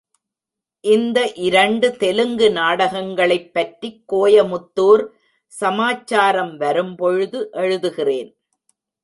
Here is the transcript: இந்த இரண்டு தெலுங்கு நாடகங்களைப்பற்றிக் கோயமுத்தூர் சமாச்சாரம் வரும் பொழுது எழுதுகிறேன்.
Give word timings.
இந்த 0.83 1.31
இரண்டு 1.39 1.97
தெலுங்கு 1.97 2.49
நாடகங்களைப்பற்றிக் 2.49 4.01
கோயமுத்தூர் 4.09 5.03
சமாச்சாரம் 5.51 6.57
வரும் 6.57 6.95
பொழுது 6.95 7.49
எழுதுகிறேன். 7.53 8.31